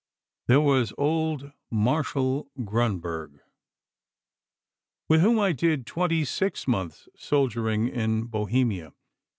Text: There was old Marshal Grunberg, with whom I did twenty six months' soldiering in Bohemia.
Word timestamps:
There 0.47 0.61
was 0.61 0.93
old 0.97 1.51
Marshal 1.69 2.49
Grunberg, 2.61 3.39
with 5.07 5.21
whom 5.21 5.39
I 5.39 5.51
did 5.51 5.85
twenty 5.85 6.25
six 6.25 6.67
months' 6.67 7.07
soldiering 7.15 7.87
in 7.87 8.23
Bohemia. 8.23 8.93